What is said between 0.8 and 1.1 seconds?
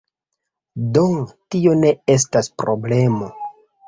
Do,